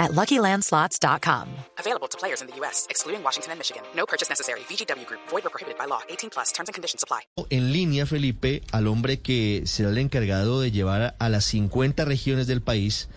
at 0.00 0.10
LuckyLandSlots.com. 0.12 1.46
Available 1.78 2.08
to 2.08 2.18
players 2.18 2.40
in 2.40 2.48
the 2.48 2.56
U.S., 2.56 2.86
excluding 2.90 3.22
Washington 3.22 3.52
and 3.52 3.60
Michigan. 3.60 3.82
No 3.94 4.06
purchase 4.06 4.28
necessary. 4.28 4.60
VGW 4.68 5.06
Group. 5.06 5.20
Void 5.30 5.46
or 5.46 5.50
prohibited 5.50 5.78
by 5.78 5.84
law. 5.86 6.00
18 6.08 6.30
plus. 6.30 6.50
Terms 6.52 6.68
and 6.68 6.74
conditions 6.74 7.04
apply. 7.04 7.20
En 7.50 7.72
línea, 7.72 8.06
Felipe, 8.06 8.62
al 8.72 8.88
hombre 8.88 9.20
que 9.20 9.62
será 9.66 9.90
el 9.90 9.98
encargado 9.98 10.60
de 10.60 10.72
llevar 10.72 11.14
a 11.18 11.28
las 11.28 11.44
50 11.44 12.04
regiones 12.04 12.48
del 12.48 12.62
país 12.62 13.08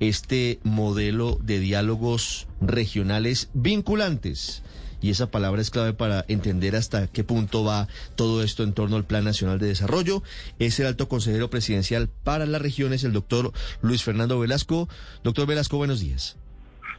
este 0.00 0.58
modelo 0.64 1.38
de 1.42 1.60
diálogos 1.60 2.48
regionales 2.60 3.50
vinculantes. 3.52 4.62
Y 5.00 5.10
esa 5.10 5.30
palabra 5.30 5.62
es 5.62 5.70
clave 5.70 5.92
para 5.92 6.24
entender 6.28 6.76
hasta 6.76 7.06
qué 7.06 7.24
punto 7.24 7.64
va 7.64 7.88
todo 8.16 8.42
esto 8.42 8.62
en 8.62 8.72
torno 8.72 8.96
al 8.96 9.04
Plan 9.04 9.24
Nacional 9.24 9.58
de 9.58 9.68
Desarrollo. 9.68 10.22
Es 10.58 10.78
el 10.80 10.86
alto 10.86 11.08
consejero 11.08 11.50
presidencial 11.50 12.08
para 12.08 12.46
las 12.46 12.62
regiones, 12.62 13.04
el 13.04 13.12
doctor 13.12 13.52
Luis 13.82 14.02
Fernando 14.02 14.38
Velasco. 14.38 14.88
Doctor 15.24 15.46
Velasco, 15.46 15.76
buenos 15.76 16.00
días. 16.00 16.36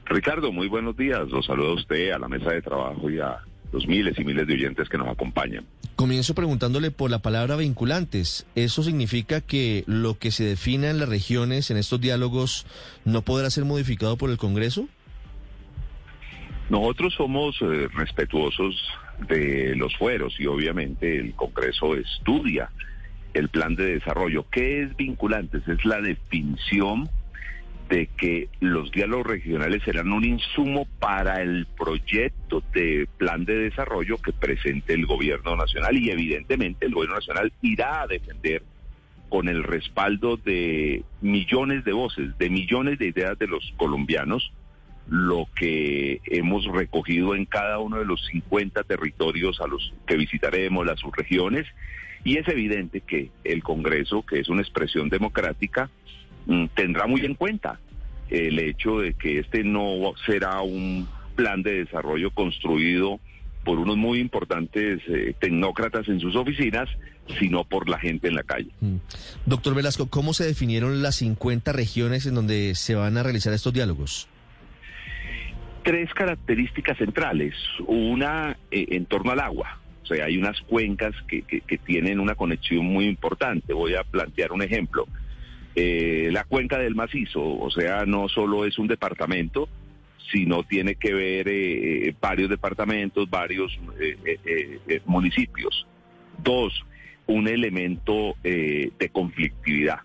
Ricardo, 0.05 0.51
muy 0.51 0.67
buenos 0.67 0.97
días. 0.97 1.29
Los 1.29 1.45
saludo 1.45 1.71
a 1.71 1.75
usted, 1.75 2.11
a 2.11 2.19
la 2.19 2.27
mesa 2.27 2.51
de 2.51 2.61
trabajo 2.61 3.09
y 3.09 3.19
a 3.19 3.39
los 3.71 3.87
miles 3.87 4.17
y 4.19 4.23
miles 4.23 4.47
de 4.47 4.53
oyentes 4.53 4.89
que 4.89 4.97
nos 4.97 5.07
acompañan. 5.07 5.65
Comienzo 5.95 6.35
preguntándole 6.35 6.91
por 6.91 7.11
la 7.11 7.19
palabra 7.19 7.55
vinculantes. 7.55 8.45
¿Eso 8.55 8.83
significa 8.83 9.41
que 9.41 9.83
lo 9.87 10.17
que 10.17 10.31
se 10.31 10.43
defina 10.43 10.89
en 10.89 10.99
las 10.99 11.07
regiones, 11.07 11.71
en 11.71 11.77
estos 11.77 12.01
diálogos, 12.01 12.65
no 13.05 13.21
podrá 13.21 13.49
ser 13.49 13.65
modificado 13.65 14.17
por 14.17 14.29
el 14.29 14.37
Congreso? 14.37 14.87
Nosotros 16.71 17.13
somos 17.15 17.61
eh, 17.61 17.89
respetuosos 17.93 18.81
de 19.27 19.75
los 19.75 19.93
fueros 19.97 20.39
y 20.39 20.45
obviamente 20.45 21.17
el 21.17 21.33
Congreso 21.33 21.97
estudia 21.97 22.71
el 23.33 23.49
plan 23.49 23.75
de 23.75 23.95
desarrollo. 23.95 24.45
¿Qué 24.49 24.83
es 24.83 24.95
vinculantes? 24.95 25.67
Es 25.67 25.83
la 25.83 25.99
definición 25.99 27.09
de 27.89 28.07
que 28.17 28.47
los 28.61 28.89
diálogos 28.93 29.27
regionales 29.27 29.83
serán 29.83 30.13
un 30.13 30.23
insumo 30.23 30.87
para 31.01 31.41
el 31.41 31.67
proyecto 31.77 32.63
de 32.73 33.05
plan 33.17 33.43
de 33.43 33.55
desarrollo 33.55 34.15
que 34.19 34.31
presente 34.31 34.93
el 34.93 35.05
gobierno 35.05 35.57
nacional 35.57 35.97
y 35.97 36.09
evidentemente 36.09 36.85
el 36.85 36.93
gobierno 36.93 37.17
nacional 37.17 37.51
irá 37.61 38.03
a 38.03 38.07
defender 38.07 38.63
con 39.27 39.49
el 39.49 39.63
respaldo 39.63 40.37
de 40.37 41.03
millones 41.19 41.83
de 41.83 41.91
voces, 41.91 42.37
de 42.37 42.49
millones 42.49 42.97
de 42.97 43.07
ideas 43.07 43.37
de 43.37 43.47
los 43.47 43.73
colombianos, 43.75 44.53
lo 45.09 45.47
que 45.55 46.21
hemos 46.25 46.65
recogido 46.65 47.35
en 47.35 47.45
cada 47.45 47.79
uno 47.79 47.97
de 47.97 48.05
los 48.05 48.25
50 48.27 48.83
territorios 48.83 49.59
a 49.61 49.67
los 49.67 49.93
que 50.05 50.17
visitaremos, 50.17 50.85
las 50.85 50.99
subregiones, 50.99 51.67
y 52.23 52.37
es 52.37 52.47
evidente 52.47 53.01
que 53.01 53.31
el 53.43 53.63
Congreso, 53.63 54.23
que 54.23 54.39
es 54.39 54.49
una 54.49 54.61
expresión 54.61 55.09
democrática, 55.09 55.89
mm, 56.45 56.65
tendrá 56.75 57.07
muy 57.07 57.25
en 57.25 57.35
cuenta 57.35 57.79
el 58.29 58.59
hecho 58.59 58.99
de 58.99 59.13
que 59.13 59.39
este 59.39 59.63
no 59.63 60.13
será 60.25 60.61
un 60.61 61.07
plan 61.35 61.63
de 61.63 61.83
desarrollo 61.83 62.31
construido 62.31 63.19
por 63.63 63.79
unos 63.79 63.97
muy 63.97 64.19
importantes 64.19 65.01
eh, 65.07 65.35
tecnócratas 65.39 66.07
en 66.07 66.19
sus 66.19 66.35
oficinas, 66.35 66.89
sino 67.39 67.63
por 67.63 67.89
la 67.89 67.99
gente 67.99 68.27
en 68.27 68.35
la 68.35 68.43
calle. 68.43 68.69
Mm. 68.79 68.95
Doctor 69.45 69.75
Velasco, 69.75 70.07
¿cómo 70.07 70.33
se 70.33 70.45
definieron 70.45 71.01
las 71.01 71.17
50 71.17 71.71
regiones 71.71 72.25
en 72.25 72.35
donde 72.35 72.75
se 72.75 72.95
van 72.95 73.17
a 73.17 73.23
realizar 73.23 73.53
estos 73.53 73.73
diálogos? 73.73 74.27
Tres 75.83 76.13
características 76.13 76.97
centrales. 76.97 77.55
Una 77.87 78.57
eh, 78.71 78.87
en 78.89 79.05
torno 79.05 79.31
al 79.31 79.39
agua. 79.39 79.79
O 80.03 80.05
sea, 80.05 80.25
hay 80.25 80.37
unas 80.37 80.59
cuencas 80.61 81.13
que, 81.27 81.43
que, 81.43 81.77
tienen 81.77 82.19
una 82.19 82.35
conexión 82.35 82.85
muy 82.85 83.05
importante. 83.05 83.73
Voy 83.73 83.95
a 83.95 84.03
plantear 84.03 84.51
un 84.51 84.61
ejemplo. 84.61 85.07
Eh, 85.75 86.29
la 86.31 86.43
cuenca 86.43 86.77
del 86.77 86.95
macizo, 86.95 87.41
o 87.41 87.71
sea, 87.71 88.05
no 88.05 88.27
solo 88.27 88.65
es 88.65 88.77
un 88.77 88.87
departamento, 88.87 89.69
sino 90.31 90.63
tiene 90.63 90.95
que 90.95 91.13
ver 91.13 91.47
eh, 91.47 92.13
varios 92.19 92.49
departamentos, 92.49 93.29
varios 93.29 93.79
municipios. 95.05 95.87
Dos, 96.43 96.73
un 97.27 97.47
elemento 97.47 98.35
de 98.43 99.09
conflictividad 99.13 100.01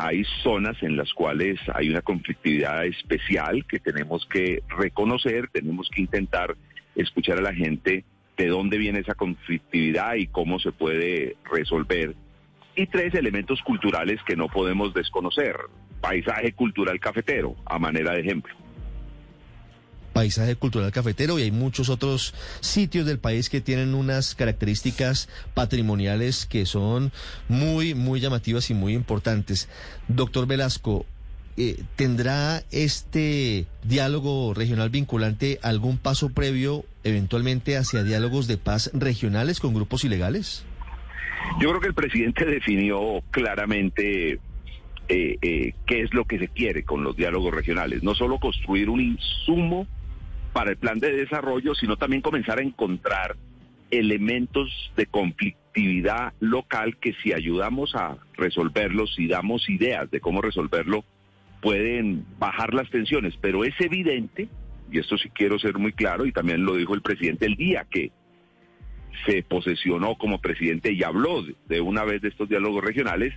hay 0.00 0.24
zonas 0.42 0.82
en 0.82 0.96
las 0.96 1.12
cuales 1.12 1.60
hay 1.74 1.90
una 1.90 2.00
conflictividad 2.00 2.86
especial 2.86 3.66
que 3.66 3.78
tenemos 3.78 4.26
que 4.26 4.62
reconocer, 4.78 5.48
tenemos 5.52 5.90
que 5.90 6.00
intentar 6.00 6.56
escuchar 6.96 7.38
a 7.38 7.42
la 7.42 7.52
gente 7.52 8.04
de 8.38 8.46
dónde 8.46 8.78
viene 8.78 9.00
esa 9.00 9.14
conflictividad 9.14 10.14
y 10.14 10.26
cómo 10.26 10.58
se 10.58 10.72
puede 10.72 11.36
resolver. 11.44 12.14
Y 12.74 12.86
tres 12.86 13.14
elementos 13.14 13.60
culturales 13.60 14.22
que 14.26 14.36
no 14.36 14.48
podemos 14.48 14.94
desconocer. 14.94 15.56
Paisaje 16.00 16.52
cultural 16.52 16.98
cafetero, 16.98 17.54
a 17.66 17.78
manera 17.78 18.12
de 18.12 18.20
ejemplo 18.20 18.54
paisaje 20.20 20.54
cultural 20.54 20.92
cafetero 20.92 21.38
y 21.38 21.44
hay 21.44 21.50
muchos 21.50 21.88
otros 21.88 22.34
sitios 22.60 23.06
del 23.06 23.18
país 23.18 23.48
que 23.48 23.62
tienen 23.62 23.94
unas 23.94 24.34
características 24.34 25.30
patrimoniales 25.54 26.44
que 26.44 26.66
son 26.66 27.10
muy, 27.48 27.94
muy 27.94 28.20
llamativas 28.20 28.68
y 28.68 28.74
muy 28.74 28.92
importantes. 28.92 29.70
Doctor 30.08 30.46
Velasco, 30.46 31.06
eh, 31.56 31.84
¿tendrá 31.96 32.62
este 32.70 33.64
diálogo 33.82 34.52
regional 34.52 34.90
vinculante 34.90 35.58
algún 35.62 35.96
paso 35.96 36.28
previo 36.28 36.84
eventualmente 37.02 37.78
hacia 37.78 38.02
diálogos 38.02 38.46
de 38.46 38.58
paz 38.58 38.90
regionales 38.92 39.58
con 39.58 39.72
grupos 39.72 40.04
ilegales? 40.04 40.66
Yo 41.62 41.70
creo 41.70 41.80
que 41.80 41.88
el 41.88 41.94
presidente 41.94 42.44
definió 42.56 43.22
claramente 43.30 44.32
eh, 45.08 45.38
eh, 45.40 45.72
qué 45.86 46.02
es 46.02 46.12
lo 46.12 46.26
que 46.26 46.38
se 46.38 46.48
quiere 46.48 46.82
con 46.82 47.04
los 47.04 47.16
diálogos 47.16 47.54
regionales. 47.54 48.02
No 48.02 48.14
solo 48.14 48.38
construir 48.38 48.90
un 48.90 49.00
insumo 49.00 49.86
para 50.60 50.72
el 50.72 50.76
plan 50.76 50.98
de 50.98 51.10
desarrollo, 51.10 51.74
sino 51.74 51.96
también 51.96 52.20
comenzar 52.20 52.58
a 52.58 52.62
encontrar 52.62 53.34
elementos 53.90 54.92
de 54.94 55.06
conflictividad 55.06 56.34
local 56.38 56.98
que 56.98 57.14
si 57.14 57.32
ayudamos 57.32 57.94
a 57.94 58.18
resolverlos, 58.34 59.14
si 59.14 59.26
damos 59.26 59.66
ideas 59.70 60.10
de 60.10 60.20
cómo 60.20 60.42
resolverlo, 60.42 61.02
pueden 61.62 62.26
bajar 62.38 62.74
las 62.74 62.90
tensiones. 62.90 63.38
Pero 63.40 63.64
es 63.64 63.72
evidente, 63.80 64.50
y 64.92 64.98
esto 64.98 65.16
sí 65.16 65.30
quiero 65.30 65.58
ser 65.58 65.78
muy 65.78 65.94
claro, 65.94 66.26
y 66.26 66.32
también 66.32 66.66
lo 66.66 66.76
dijo 66.76 66.92
el 66.94 67.00
presidente 67.00 67.46
el 67.46 67.56
día 67.56 67.86
que 67.90 68.12
se 69.24 69.42
posesionó 69.42 70.16
como 70.16 70.42
presidente 70.42 70.92
y 70.92 71.02
habló 71.02 71.42
de 71.68 71.80
una 71.80 72.04
vez 72.04 72.20
de 72.20 72.28
estos 72.28 72.50
diálogos 72.50 72.84
regionales, 72.84 73.32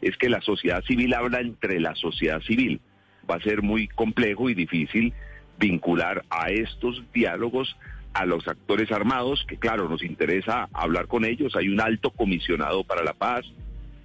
es 0.00 0.16
que 0.16 0.28
la 0.28 0.42
sociedad 0.42 0.84
civil 0.84 1.12
habla 1.12 1.40
entre 1.40 1.80
la 1.80 1.96
sociedad 1.96 2.40
civil. 2.42 2.80
Va 3.28 3.34
a 3.34 3.42
ser 3.42 3.62
muy 3.62 3.88
complejo 3.88 4.48
y 4.48 4.54
difícil 4.54 5.12
vincular 5.58 6.24
a 6.30 6.50
estos 6.50 7.02
diálogos 7.12 7.76
a 8.14 8.26
los 8.26 8.48
actores 8.48 8.90
armados, 8.90 9.44
que 9.46 9.58
claro, 9.58 9.88
nos 9.88 10.02
interesa 10.02 10.68
hablar 10.72 11.06
con 11.06 11.24
ellos. 11.24 11.54
Hay 11.56 11.68
un 11.68 11.80
alto 11.80 12.10
comisionado 12.10 12.84
para 12.84 13.04
la 13.04 13.12
paz. 13.12 13.44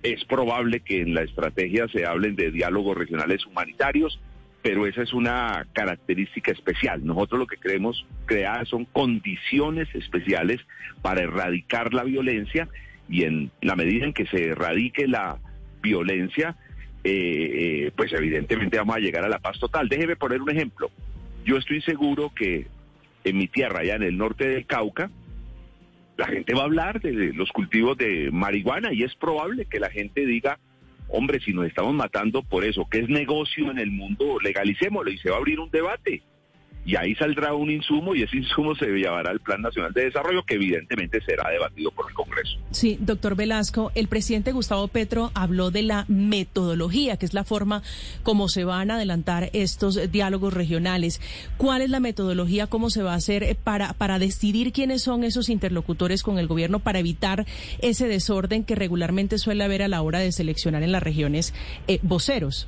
Es 0.04 0.24
probable 0.26 0.82
que 0.82 1.02
en 1.02 1.14
la 1.14 1.24
estrategia 1.24 1.88
se 1.88 2.06
hablen 2.06 2.36
de 2.36 2.52
diálogos 2.52 2.98
regionales 2.98 3.46
humanitarios, 3.46 4.20
pero 4.62 4.86
esa 4.86 5.02
es 5.02 5.14
una 5.14 5.66
característica 5.74 6.52
especial. 6.52 7.06
Nosotros 7.06 7.40
lo 7.40 7.48
que 7.48 7.58
queremos 7.58 8.06
crear 8.26 8.68
son 8.68 8.86
condiciones 8.86 9.88
especiales 9.96 10.62
para 11.02 11.22
erradicar 11.22 11.94
la 11.94 12.04
violencia 12.04 12.68
y 13.10 13.24
en 13.24 13.52
la 13.62 13.76
medida 13.76 14.06
en 14.06 14.14
que 14.14 14.26
se 14.28 14.50
erradique 14.50 15.08
la 15.08 15.40
violencia, 15.82 16.56
eh, 17.04 17.12
eh, 17.86 17.92
pues 17.96 18.14
evidentemente 18.14 18.78
vamos 18.78 18.96
a 18.96 19.00
llegar 19.00 19.26
a 19.26 19.30
la 19.30 19.40
paz 19.40 19.60
total. 19.60 19.90
Déjeme 19.90 20.16
poner 20.16 20.42
un 20.42 20.50
ejemplo. 20.50 20.92
Yo 21.46 21.58
estoy 21.58 21.82
seguro 21.82 22.32
que 22.34 22.68
en 23.24 23.38
mi 23.38 23.48
tierra, 23.48 23.82
allá 23.82 23.96
en 23.96 24.04
el 24.04 24.18
norte 24.18 24.48
del 24.48 24.66
Cauca, 24.66 25.10
la 26.18 26.28
gente 26.28 26.54
va 26.54 26.62
a 26.62 26.66
hablar 26.66 27.02
de 27.02 27.34
los 27.34 27.52
cultivos 27.52 27.98
de 27.98 28.30
marihuana 28.32 28.94
y 28.94 29.04
es 29.04 29.16
probable 29.16 29.66
que 29.66 29.80
la 29.80 29.90
gente 29.90 30.26
diga, 30.26 30.60
hombre, 31.10 31.40
si 31.40 31.54
nos 31.54 31.66
estamos 31.66 31.94
matando 31.94 32.44
por 32.44 32.64
eso, 32.64 32.88
que 32.90 33.00
es 33.00 33.10
negocio 33.10 33.72
en 33.72 33.80
el 33.80 33.92
mundo, 33.92 34.40
legalicémoslo 34.40 35.12
y 35.12 35.18
se 35.18 35.30
va 35.30 35.38
a 35.38 35.40
abrir 35.40 35.60
un 35.60 35.70
debate. 35.70 36.24
Y 36.86 36.96
ahí 36.96 37.16
saldrá 37.16 37.54
un 37.54 37.72
insumo 37.72 38.14
y 38.14 38.24
ese 38.24 38.38
insumo 38.38 38.76
se 38.76 38.86
llevará 38.88 39.32
al 39.32 39.40
Plan 39.40 39.62
Nacional 39.62 39.94
de 39.94 40.06
Desarrollo 40.06 40.44
que 40.44 40.56
evidentemente 40.56 41.22
será 41.22 41.50
debatido 41.50 41.92
por 41.92 42.10
el 42.10 42.14
Congreso. 42.14 42.58
Sí, 42.72 42.98
doctor 43.00 43.36
Velasco, 43.36 43.92
el 43.96 44.08
presidente 44.08 44.52
Gustavo 44.52 44.88
Petro 44.90 45.32
habló 45.34 45.72
de 45.72 45.84
la 45.84 46.06
metodología, 46.08 47.18
que 47.18 47.26
es 47.26 47.34
la 47.34 47.46
forma 47.46 47.84
como 48.24 48.50
se 48.50 48.66
van 48.66 48.92
a 48.92 48.96
adelantar 48.96 49.50
estos 49.54 50.12
diálogos 50.12 50.54
regionales. 50.54 51.22
¿Cuál 51.58 51.82
es 51.82 51.90
la 51.90 52.00
metodología? 52.00 52.68
¿Cómo 52.68 52.90
se 52.90 53.04
va 53.04 53.14
a 53.14 53.18
hacer 53.18 53.56
para, 53.64 53.94
para 53.94 54.20
decidir 54.20 54.74
quiénes 54.74 55.04
son 55.04 55.24
esos 55.24 55.50
interlocutores 55.50 56.24
con 56.24 56.38
el 56.38 56.48
gobierno 56.48 56.80
para 56.80 57.00
evitar 57.00 57.46
ese 57.80 58.08
desorden 58.08 58.64
que 58.64 58.76
regularmente 58.76 59.38
suele 59.38 59.64
haber 59.64 59.84
a 59.84 59.88
la 59.88 60.02
hora 60.02 60.20
de 60.20 60.32
seleccionar 60.32 60.84
en 60.84 60.92
las 60.92 61.04
regiones 61.04 61.54
eh, 61.88 62.00
voceros? 62.02 62.68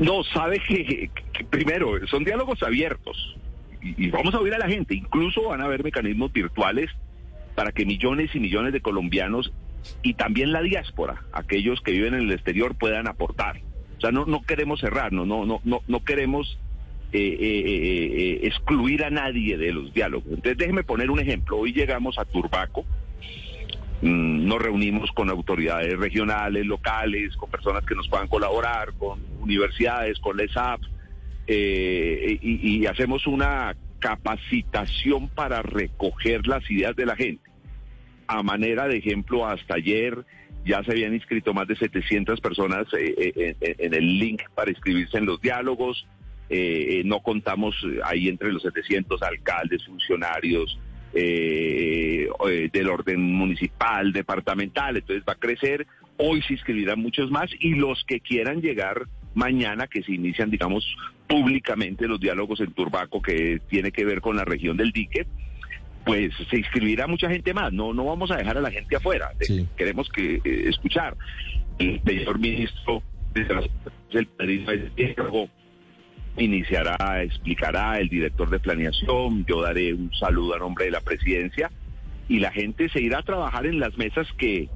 No, 0.00 0.24
sabe 0.24 0.58
que, 0.58 1.10
primero, 1.50 2.06
son 2.08 2.24
diálogos 2.24 2.62
abiertos. 2.62 3.36
y, 3.82 4.10
vamos 4.10 4.34
a 4.34 4.40
oír 4.40 4.54
a 4.54 4.58
la 4.58 4.68
gente. 4.68 4.94
Incluso 4.94 5.48
van 5.48 5.60
a 5.60 5.64
haber 5.64 5.84
mecanismos 5.84 6.32
virtuales 6.32 6.90
para 7.54 7.72
que 7.72 7.84
millones 7.84 8.34
y 8.34 8.40
millones 8.40 8.72
de 8.72 8.80
colombianos 8.80 9.52
y 10.02 10.14
también 10.14 10.52
la 10.52 10.62
diáspora, 10.62 11.22
aquellos 11.32 11.80
que 11.80 11.92
viven 11.92 12.14
en 12.14 12.20
el 12.20 12.32
exterior, 12.32 12.74
puedan 12.74 13.08
aportar. 13.08 13.60
O 13.96 14.00
sea, 14.00 14.12
no, 14.12 14.24
no 14.24 14.42
queremos 14.42 14.80
cerrarnos, 14.80 15.26
no, 15.26 15.44
no, 15.44 15.60
no, 15.64 15.82
no 15.86 16.04
queremos 16.04 16.58
eh, 17.12 17.18
eh, 17.18 17.62
eh, 17.66 18.40
excluir 18.44 19.04
a 19.04 19.10
nadie 19.10 19.58
de 19.58 19.72
los 19.72 19.92
diálogos. 19.92 20.28
Entonces, 20.28 20.56
déjeme 20.56 20.84
poner 20.84 21.10
un 21.10 21.20
ejemplo. 21.20 21.58
Hoy 21.58 21.72
llegamos 21.72 22.18
a 22.18 22.24
Turbaco, 22.24 22.84
nos 24.02 24.60
reunimos 24.60 25.10
con 25.12 25.28
autoridades 25.28 25.98
regionales, 25.98 26.64
locales, 26.64 27.36
con 27.36 27.50
personas 27.50 27.84
que 27.84 27.94
nos 27.94 28.08
puedan 28.08 28.28
colaborar, 28.28 28.94
con 28.94 29.20
universidades, 29.40 30.18
con 30.20 30.36
la 30.36 30.44
ESAP, 30.44 30.80
eh, 31.46 32.38
y, 32.40 32.86
hacemos 32.86 33.26
una 33.26 33.74
capacitación 33.98 35.28
para 35.28 35.62
recoger 35.62 36.46
las 36.46 36.68
ideas 36.70 36.96
de 36.96 37.06
la 37.06 37.16
gente. 37.16 37.50
A 38.26 38.42
manera 38.42 38.86
de 38.86 38.98
ejemplo, 38.98 39.46
hasta 39.46 39.74
ayer 39.74 40.24
ya 40.64 40.82
se 40.84 40.92
habían 40.92 41.14
inscrito 41.14 41.52
más 41.52 41.66
de 41.66 41.76
700 41.76 42.40
personas 42.40 42.86
eh, 42.96 43.32
eh, 43.36 43.74
en 43.78 43.94
el 43.94 44.18
link 44.18 44.42
para 44.54 44.70
inscribirse 44.70 45.18
en 45.18 45.26
los 45.26 45.40
diálogos. 45.40 46.06
no 47.04 47.20
contamos 47.20 47.74
ahí 48.04 48.28
entre 48.28 48.52
los 48.52 48.62
700 48.62 49.20
alcaldes, 49.22 49.84
funcionarios 49.84 50.78
del 51.12 52.88
orden 52.88 53.20
municipal, 53.20 54.12
departamental, 54.12 54.96
entonces 54.96 55.24
va 55.28 55.32
a 55.32 55.36
crecer. 55.36 55.86
Hoy 56.16 56.42
se 56.42 56.54
inscribirán 56.54 57.00
muchos 57.00 57.30
más 57.30 57.50
y 57.58 57.74
los 57.74 58.04
que 58.04 58.20
quieran 58.20 58.60
llegar 58.60 59.06
mañana 59.34 59.86
que 59.86 60.02
se 60.02 60.12
inician, 60.12 60.50
digamos, 60.50 60.84
públicamente 61.26 62.08
los 62.08 62.20
diálogos 62.20 62.60
en 62.60 62.72
Turbaco 62.72 63.22
que 63.22 63.60
tiene 63.68 63.92
que 63.92 64.04
ver 64.04 64.20
con 64.20 64.36
la 64.36 64.44
región 64.44 64.76
del 64.76 64.92
dique, 64.92 65.26
pues 66.04 66.32
se 66.50 66.58
inscribirá 66.58 67.06
mucha 67.06 67.30
gente 67.30 67.54
más. 67.54 67.72
No, 67.72 67.92
no 67.94 68.04
vamos 68.04 68.30
a 68.30 68.36
dejar 68.36 68.58
a 68.58 68.60
la 68.60 68.70
gente 68.70 68.96
afuera. 68.96 69.32
Queremos 69.76 70.08
que 70.08 70.40
eh, 70.44 70.68
escuchar. 70.68 71.16
El 71.78 72.00
señor 72.04 72.38
ministro 72.38 73.02
del 73.32 74.90
diálogo 74.96 75.48
iniciará, 76.36 77.22
explicará 77.22 77.98
el 77.98 78.08
director 78.08 78.50
de 78.50 78.60
planeación, 78.60 79.44
yo 79.46 79.62
daré 79.62 79.92
un 79.92 80.12
saludo 80.14 80.54
a 80.54 80.58
nombre 80.58 80.86
de 80.86 80.90
la 80.90 81.00
presidencia 81.00 81.70
y 82.28 82.38
la 82.38 82.52
gente 82.52 82.88
se 82.88 83.00
irá 83.00 83.18
a 83.18 83.22
trabajar 83.22 83.66
en 83.66 83.80
las 83.80 83.96
mesas 83.98 84.26
que 84.38 84.68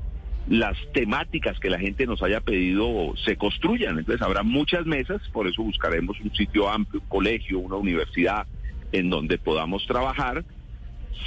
las 0.49 0.77
temáticas 0.93 1.59
que 1.59 1.71
la 1.71 1.79
gente 1.79 2.07
nos 2.07 2.23
haya 2.23 2.41
pedido 2.41 3.15
se 3.25 3.37
construyan. 3.37 3.99
Entonces 3.99 4.23
habrá 4.23 4.43
muchas 4.43 4.85
mesas, 4.87 5.23
por 5.33 5.47
eso 5.47 5.63
buscaremos 5.63 6.21
un 6.21 6.35
sitio 6.35 6.69
amplio, 6.69 7.01
un 7.01 7.09
colegio, 7.09 7.61
una 7.61 7.77
universidad 7.77 8.47
en 8.93 9.09
donde 9.09 9.39
podamos 9.39 9.87
trabajar. 9.87 10.45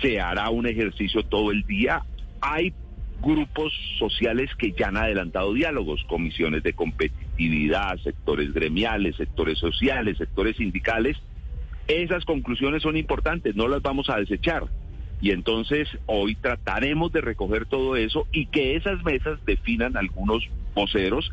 Se 0.01 0.19
hará 0.19 0.49
un 0.49 0.67
ejercicio 0.67 1.23
todo 1.23 1.51
el 1.51 1.63
día. 1.63 2.03
Hay 2.41 2.73
grupos 3.21 3.73
sociales 3.97 4.49
que 4.57 4.71
ya 4.71 4.87
han 4.87 4.97
adelantado 4.97 5.53
diálogos, 5.53 6.03
comisiones 6.05 6.63
de 6.63 6.73
competitividad, 6.73 7.97
sectores 7.99 8.53
gremiales, 8.53 9.15
sectores 9.15 9.57
sociales, 9.59 10.17
sectores 10.17 10.57
sindicales. 10.57 11.17
Esas 11.87 12.25
conclusiones 12.25 12.83
son 12.83 12.97
importantes, 12.97 13.55
no 13.55 13.67
las 13.67 13.81
vamos 13.81 14.09
a 14.09 14.17
desechar 14.17 14.67
y 15.21 15.31
entonces 15.31 15.87
hoy 16.05 16.35
trataremos 16.35 17.11
de 17.11 17.21
recoger 17.21 17.65
todo 17.65 17.95
eso 17.95 18.27
y 18.31 18.47
que 18.47 18.75
esas 18.75 19.03
mesas 19.03 19.39
definan 19.45 19.97
algunos 19.97 20.47
voceros 20.75 21.31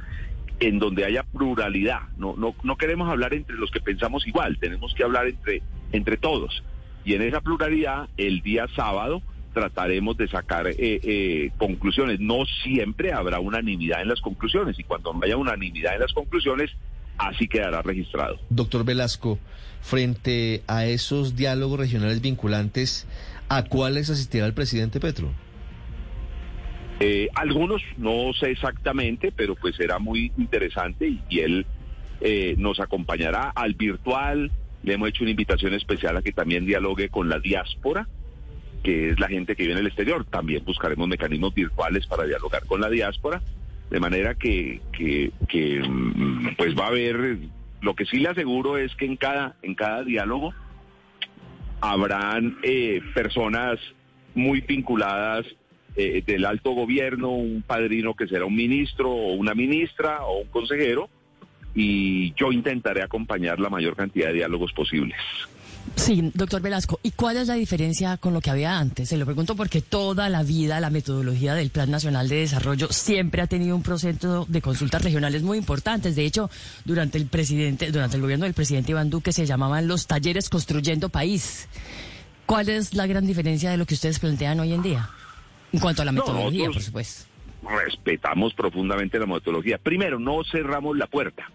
en 0.61 0.79
donde 0.79 1.05
haya 1.05 1.23
pluralidad. 1.23 2.01
No, 2.17 2.35
no, 2.37 2.55
no 2.63 2.77
queremos 2.77 3.11
hablar 3.11 3.35
entre 3.35 3.57
los 3.57 3.71
que 3.71 3.81
pensamos 3.81 4.27
igual, 4.27 4.59
tenemos 4.59 4.95
que 4.95 5.05
hablar 5.05 5.27
entre, 5.27 5.63
entre 5.93 6.17
todos. 6.17 6.63
Y 7.05 7.15
en 7.15 7.23
esa 7.23 7.43
pluralidad, 7.43 8.09
el 8.17 8.41
día 8.41 8.67
sábado 8.75 9.21
trataremos 9.55 10.17
de 10.19 10.29
sacar 10.29 10.67
eh, 10.67 10.75
eh, 10.79 11.51
conclusiones. 11.57 12.21
No 12.21 12.45
siempre 12.63 13.13
habrá 13.13 13.41
unanimidad 13.41 14.03
en 14.03 14.09
las 14.09 14.21
conclusiones 14.21 14.79
y 14.79 14.85
cuando 14.85 15.15
no 15.15 15.21
haya 15.23 15.39
unanimidad 15.39 15.95
en 15.95 16.01
las 16.01 16.13
conclusiones, 16.13 16.71
así 17.17 17.49
quedará 17.49 17.81
registrado. 17.81 18.39
Doctor 18.51 18.85
Velasco, 18.85 19.39
frente 19.81 20.63
a 20.67 20.85
esos 20.85 21.37
diálogos 21.37 21.79
regionales 21.79 22.21
vinculantes, 22.21 23.07
¿A 23.49 23.65
cuáles 23.65 24.11
asistirá 24.11 24.47
el 24.47 24.55
presidente 24.55 25.01
Petro? 25.01 25.31
Eh, 27.01 27.29
algunos, 27.35 27.83
no 27.99 28.33
sé 28.33 28.51
exactamente, 28.51 29.33
pero 29.33 29.55
pues 29.55 29.77
será 29.77 29.99
muy 29.99 30.33
interesante 30.39 31.09
y, 31.29 31.41
él 31.41 31.67
eh, 32.21 32.55
nos 32.57 32.81
acompañará 32.81 33.51
al 33.51 33.75
virtual. 33.75 34.51
Le 34.83 34.95
hemos 34.95 35.09
hecho 35.09 35.25
una 35.25 35.33
invitación 35.33 35.75
especial 35.75 36.17
a 36.17 36.23
que 36.23 36.33
también 36.33 36.67
dialogue 36.67 37.09
con 37.09 37.29
la 37.29 37.39
diáspora, 37.39 38.09
que 38.85 39.11
es 39.11 39.19
la 39.19 39.29
gente 39.29 39.57
que 39.57 39.65
vive 39.65 39.73
en 39.73 39.81
el 39.81 39.87
exterior. 39.87 40.25
También 40.27 40.63
buscaremos 40.65 41.09
mecanismos 41.09 41.53
virtuales 41.55 42.07
para 42.07 42.25
dialogar 42.25 42.65
con 42.67 42.81
la 42.81 42.91
diáspora, 42.91 43.43
de 43.91 43.99
manera 43.99 44.35
que, 44.35 44.81
que, 44.93 45.33
que 45.49 45.83
mm, 45.83 46.55
pues 46.57 46.79
va 46.79 46.85
a 46.85 46.89
haber, 46.89 47.39
lo 47.81 47.95
que 47.95 48.05
sí 48.05 48.19
le 48.19 48.29
aseguro 48.29 48.77
es 48.77 48.95
que 48.95 49.07
en 49.07 49.17
cada, 49.17 49.57
en 49.63 49.75
cada 49.75 50.05
diálogo 50.05 50.53
habrán 51.81 52.59
eh, 52.63 53.01
personas 53.15 53.81
muy 54.35 54.61
vinculadas 54.61 55.47
eh, 55.97 56.23
del 56.27 56.45
alto 56.45 56.73
gobierno, 56.73 57.31
un 57.31 57.63
padrino 57.63 58.15
que 58.15 58.27
será 58.27 58.45
un 58.45 58.55
ministro 58.55 59.11
o 59.11 59.33
una 59.33 59.55
ministra 59.55 60.25
o 60.25 60.41
un 60.41 60.49
consejero, 60.49 61.09
y 61.75 62.35
yo 62.35 62.53
intentaré 62.53 63.03
acompañar 63.03 63.59
la 63.61 63.71
mayor 63.71 63.97
cantidad 63.97 64.29
de 64.29 64.35
diálogos 64.35 64.73
posibles. 64.73 65.19
Sí, 65.97 66.31
doctor 66.35 66.61
Velasco, 66.61 66.99
¿y 67.03 67.13
cuál 67.13 67.37
es 67.37 67.49
la 67.49 67.55
diferencia 67.55 68.17
con 68.17 68.35
lo 68.35 68.41
que 68.41 68.51
había 68.51 68.79
antes? 68.79 69.09
Se 69.09 69.17
lo 69.17 69.25
pregunto 69.25 69.55
porque 69.55 69.81
toda 69.81 70.29
la 70.29 70.43
vida 70.43 70.81
la 70.81 70.91
metodología 70.91 71.55
del 71.55 71.71
Plan 71.71 71.91
Nacional 71.91 72.29
de 72.29 72.37
Desarrollo 72.37 72.89
siempre 72.91 73.43
ha 73.43 73.47
tenido 73.47 73.77
un 73.77 73.83
proceso 73.83 74.45
de 74.49 74.61
consultas 74.61 75.03
regionales 75.03 75.43
muy 75.43 75.57
importantes. 75.57 76.17
De 76.17 76.25
hecho, 76.25 76.51
durante 76.85 77.17
el 77.17 77.27
presidente, 77.27 77.93
durante 77.93 78.17
el 78.17 78.23
gobierno 78.23 78.45
del 78.45 78.55
presidente 78.55 78.91
Iván 78.91 79.09
Duque 79.09 79.33
se 79.33 79.47
llamaban 79.47 79.87
los 79.87 80.07
talleres 80.07 80.51
construyendo 80.51 81.09
país. 81.09 81.69
¿Cuál 82.45 82.69
es 82.69 82.95
la 82.95 83.07
gran 83.07 83.27
diferencia 83.27 83.71
de 83.71 83.77
lo 83.77 83.87
que 83.87 83.95
ustedes 83.95 84.19
plantean 84.19 84.61
hoy 84.61 84.73
en 84.73 84.83
día? 84.83 85.09
En 85.73 85.81
cuanto 85.81 86.03
a 86.03 86.05
la 86.05 86.13
metodología, 86.13 86.67
por 86.71 86.83
supuesto. 86.83 87.25
Respetamos 87.87 88.53
profundamente 88.53 89.19
la 89.19 89.27
metodología. 89.27 89.79
Primero, 89.79 90.19
no 90.19 90.43
cerramos 90.45 90.99
la 90.99 91.07
puerta. 91.07 91.51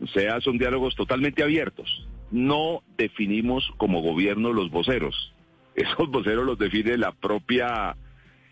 O 0.00 0.06
sea, 0.06 0.40
son 0.40 0.56
diálogos 0.56 0.94
totalmente 0.94 1.42
abiertos 1.42 2.06
no 2.30 2.82
definimos 2.96 3.70
como 3.76 4.02
gobierno 4.02 4.52
los 4.52 4.70
voceros. 4.70 5.32
Esos 5.74 6.10
voceros 6.10 6.44
los 6.44 6.58
define 6.58 6.96
la 6.96 7.12
propia 7.12 7.96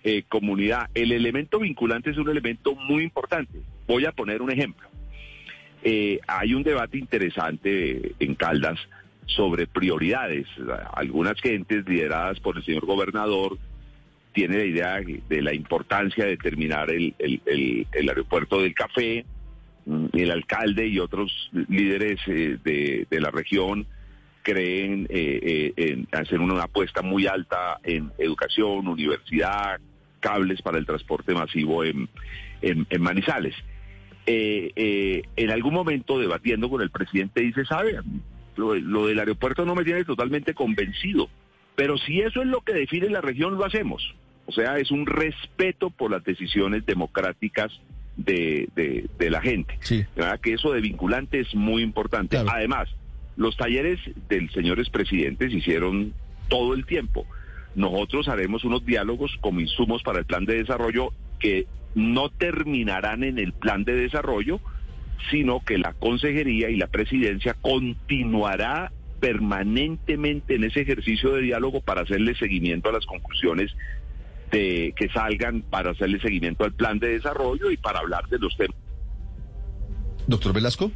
eh, 0.04 0.22
comunidad. 0.28 0.88
El 0.94 1.12
elemento 1.12 1.58
vinculante 1.58 2.10
es 2.10 2.18
un 2.18 2.28
elemento 2.28 2.74
muy 2.74 3.02
importante. 3.02 3.60
Voy 3.86 4.06
a 4.06 4.12
poner 4.12 4.42
un 4.42 4.50
ejemplo. 4.50 4.88
Eh, 5.82 6.20
hay 6.26 6.54
un 6.54 6.62
debate 6.62 6.98
interesante 6.98 8.14
en 8.18 8.34
Caldas 8.34 8.78
sobre 9.26 9.66
prioridades. 9.66 10.46
Algunas 10.94 11.40
gentes 11.40 11.86
lideradas 11.88 12.40
por 12.40 12.56
el 12.56 12.64
señor 12.64 12.86
gobernador 12.86 13.58
tienen 14.32 14.58
la 14.58 14.64
idea 14.64 15.00
de 15.28 15.42
la 15.42 15.54
importancia 15.54 16.24
de 16.24 16.36
terminar 16.36 16.90
el 16.90 17.14
aeropuerto 18.08 18.60
del 18.62 18.74
café, 18.74 19.24
el 20.12 20.30
alcalde 20.30 20.86
y 20.86 20.98
otros 20.98 21.50
líderes 21.52 22.20
eh, 22.26 22.58
de, 22.62 23.20
la 23.20 23.30
región 23.30 23.86
creen 24.42 25.06
eh, 25.10 25.40
eh, 25.42 25.72
en 25.76 26.08
hacer 26.12 26.40
una 26.40 26.62
apuesta 26.62 27.02
muy 27.02 27.26
alta 27.26 27.80
en 27.82 28.10
educación, 28.16 28.88
universidad, 28.88 29.78
cables 30.20 30.62
para 30.62 30.78
el 30.78 30.86
transporte 30.86 31.34
masivo 31.34 31.84
en, 31.84 32.08
Manizales. 32.98 33.54
Eh, 34.24 35.22
en 35.36 35.50
algún 35.50 35.74
momento 35.74 36.18
debatiendo 36.18 36.68
con 36.70 36.80
el 36.82 36.90
presidente 36.90 37.42
dice, 37.42 37.64
sabe, 37.66 38.00
lo 38.56 39.06
del 39.06 39.18
aeropuerto 39.18 39.64
no 39.64 39.74
me 39.74 39.84
tiene 39.84 40.04
totalmente 40.04 40.54
convencido, 40.54 41.28
pero 41.76 41.98
si 41.98 42.20
eso 42.20 42.40
es 42.40 42.48
lo 42.48 42.62
que 42.62 42.72
define 42.72 43.10
la 43.10 43.20
región, 43.20 43.56
lo 43.56 43.64
hacemos. 43.64 44.14
O 44.46 44.52
sea, 44.52 44.78
es 44.78 44.90
un 44.90 45.04
respeto 45.04 45.90
por 45.90 46.10
las 46.10 46.24
decisiones 46.24 46.86
democráticas 46.86 47.70
de, 48.18 48.68
de, 48.74 49.06
de 49.18 49.30
la 49.30 49.40
gente. 49.40 49.78
Sí. 49.80 50.04
¿Verdad? 50.14 50.38
Que 50.40 50.52
eso 50.52 50.72
de 50.72 50.82
vinculante 50.82 51.40
es 51.40 51.54
muy 51.54 51.82
importante. 51.82 52.36
Claro. 52.36 52.50
Además, 52.52 52.90
los 53.36 53.56
talleres 53.56 53.98
del 54.28 54.50
señor 54.50 54.80
expresidente 54.80 55.48
se 55.48 55.56
hicieron 55.56 56.12
todo 56.48 56.74
el 56.74 56.84
tiempo. 56.84 57.24
Nosotros 57.74 58.28
haremos 58.28 58.64
unos 58.64 58.84
diálogos 58.84 59.36
como 59.40 59.60
insumos 59.60 60.02
para 60.02 60.18
el 60.18 60.24
plan 60.24 60.44
de 60.44 60.56
desarrollo 60.56 61.12
que 61.38 61.66
no 61.94 62.28
terminarán 62.28 63.22
en 63.22 63.38
el 63.38 63.52
plan 63.52 63.84
de 63.84 63.94
desarrollo, 63.94 64.60
sino 65.30 65.60
que 65.64 65.78
la 65.78 65.92
consejería 65.94 66.70
y 66.70 66.76
la 66.76 66.88
presidencia 66.88 67.54
continuará 67.54 68.92
permanentemente 69.20 70.56
en 70.56 70.64
ese 70.64 70.80
ejercicio 70.80 71.34
de 71.34 71.42
diálogo 71.42 71.80
para 71.80 72.02
hacerle 72.02 72.34
seguimiento 72.34 72.88
a 72.88 72.92
las 72.92 73.06
conclusiones 73.06 73.74
de, 74.50 74.92
que 74.96 75.08
salgan, 75.10 75.62
para 75.62 75.90
hacerle 75.90 76.20
seguimiento 76.20 76.64
al 76.64 76.72
plan 76.72 76.98
de 76.98 77.08
desarrollo 77.10 77.70
y 77.70 77.76
para 77.76 78.00
hablar 78.00 78.26
de 78.28 78.38
los 78.38 78.56
temas. 78.56 78.76
Doctor 80.26 80.52
Velasco. 80.52 80.90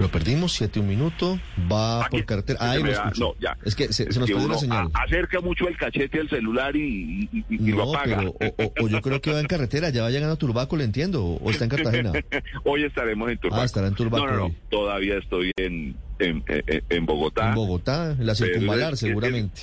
Lo 0.00 0.08
perdimos, 0.08 0.52
siete 0.54 0.80
un 0.80 0.88
minuto, 0.88 1.38
va 1.70 2.06
Aquí, 2.06 2.16
por 2.16 2.24
carretera. 2.24 2.58
Ahí 2.72 2.82
lo 2.82 2.90
no, 3.20 3.34
ya. 3.38 3.56
Es 3.62 3.76
que 3.76 3.92
se, 3.92 4.10
se 4.10 4.18
nos 4.18 4.28
perdió 4.28 4.48
la 4.48 4.58
señal. 4.58 4.88
a- 4.94 5.02
acerca 5.04 5.40
mucho 5.40 5.68
el 5.68 5.76
cachete 5.76 6.18
al 6.18 6.28
celular 6.28 6.74
y, 6.74 7.28
y- 7.30 7.44
y- 7.50 7.54
y 7.54 7.70
lo 7.70 7.84
No, 7.84 7.94
apaga. 7.94 8.16
pero 8.18 8.30
o, 8.30 8.64
o- 8.64 8.84
o 8.84 8.88
yo 8.88 9.00
creo 9.02 9.20
que 9.20 9.30
va 9.32 9.38
en 9.40 9.46
carretera, 9.46 9.90
ya 9.90 10.02
va 10.02 10.10
llegando 10.10 10.32
a 10.34 10.38
Turbaco, 10.38 10.76
le 10.76 10.84
entiendo, 10.84 11.24
o, 11.24 11.50
está 11.50 11.64
en 11.64 11.70
Cartagena. 11.70 12.10
Hoy 12.64 12.84
estaremos 12.84 13.30
en 13.30 13.38
Turbaco. 13.38 13.62
Ah, 13.62 13.64
estará 13.66 13.86
en 13.86 13.94
Turbaco 13.94 14.26
No, 14.26 14.32
no, 14.32 14.48
no, 14.48 14.54
todavía 14.70 15.18
estoy 15.18 15.52
en, 15.56 15.94
en, 16.18 16.42
en- 16.48 16.82
en 16.88 17.06
Bogotá. 17.06 17.50
En 17.50 17.54
Bogotá, 17.54 18.12
en 18.12 18.26
la 18.26 18.34
circunvalar, 18.34 18.94
es 18.94 19.00
seguramente. 19.00 19.60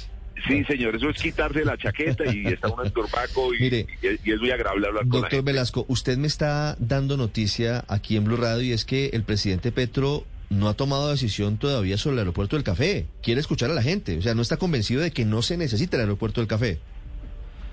Sí, 0.47 0.63
señor, 0.65 0.95
eso 0.95 1.09
es 1.09 1.21
quitarse 1.21 1.65
la 1.65 1.77
chaqueta 1.77 2.23
y 2.33 2.45
está 2.47 2.69
uno 2.69 2.83
en 2.85 2.91
Turbaco 2.91 3.53
y, 3.53 3.59
Mire, 3.59 3.87
y- 4.01 4.31
es 4.31 4.39
muy 4.39 4.51
agradable 4.51 4.87
hablar 4.87 5.03
con 5.03 5.09
la 5.11 5.17
Doctor 5.21 5.31
gente. 5.37 5.51
Velasco, 5.51 5.85
usted 5.87 6.17
me 6.17 6.27
está 6.27 6.75
dando 6.79 7.17
noticia 7.17 7.83
aquí 7.87 8.15
en 8.15 8.23
Blue 8.25 8.37
Radio 8.37 8.63
y 8.63 8.71
es 8.71 8.85
que 8.85 9.07
el 9.13 9.23
presidente 9.23 9.71
Petro 9.71 10.25
no 10.49 10.67
ha 10.69 10.73
tomado 10.73 11.09
decisión 11.09 11.57
todavía 11.57 11.97
sobre 11.97 12.13
el 12.13 12.19
aeropuerto 12.19 12.55
del 12.55 12.63
café. 12.63 13.05
Quiere 13.21 13.39
escuchar 13.41 13.69
a 13.69 13.73
la 13.73 13.83
gente, 13.83 14.17
o 14.17 14.21
sea, 14.21 14.33
no 14.33 14.41
está 14.41 14.57
convencido 14.57 15.01
de 15.01 15.11
que 15.11 15.25
no 15.25 15.41
se 15.41 15.57
necesita 15.57 15.97
el 15.97 16.01
aeropuerto 16.01 16.41
del 16.41 16.47
café. 16.47 16.79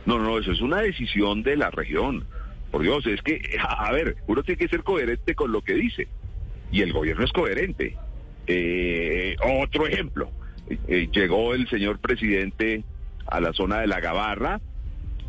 No, 0.05 0.19
no, 0.19 0.39
eso 0.39 0.53
es 0.53 0.61
una 0.61 0.81
decisión 0.83 1.43
de 1.43 1.57
la 1.57 1.71
región. 1.71 2.25
Por 2.71 2.83
Dios, 2.83 3.07
es 3.07 3.23
que, 3.23 3.41
a 3.61 3.87
a 3.87 3.93
ver, 3.93 4.17
uno 4.27 4.43
tiene 4.43 4.59
que 4.59 4.69
ser 4.69 4.83
coherente 4.83 5.35
con 5.35 5.53
lo 5.53 5.63
que 5.63 5.75
dice. 5.75 6.09
Y 6.71 6.83
el 6.83 6.93
gobierno 6.93 7.25
es 7.25 7.33
coherente. 7.33 7.97
Eh, 8.47 9.37
otro 9.63 9.87
ejemplo. 9.87 10.31
Eh, 10.69 11.09
llegó 11.13 11.55
el 11.55 11.69
señor 11.69 11.99
presidente 11.99 12.85
a 13.27 13.41
la 13.41 13.53
zona 13.53 13.81
de 13.81 13.87
la 13.87 14.01
Gabarra 14.01 14.61